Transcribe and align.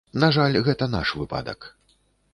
На 0.21 0.29
жаль, 0.37 0.57
гэта 0.69 0.87
наш 0.95 1.13
выпадак. 1.21 1.59